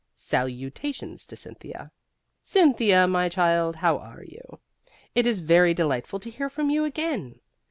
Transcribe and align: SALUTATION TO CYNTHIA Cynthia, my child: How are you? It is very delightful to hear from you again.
SALUTATION 0.15 1.17
TO 1.17 1.35
CYNTHIA 1.35 1.91
Cynthia, 2.41 3.07
my 3.07 3.29
child: 3.29 3.75
How 3.75 3.99
are 3.99 4.23
you? 4.23 4.57
It 5.13 5.27
is 5.27 5.41
very 5.41 5.75
delightful 5.75 6.19
to 6.21 6.31
hear 6.31 6.49
from 6.49 6.71
you 6.71 6.85
again. 6.85 7.39